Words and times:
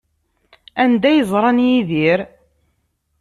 Anda 0.83 1.07
ay 1.09 1.19
ẓran 1.31 1.57
Yidir? 1.67 2.19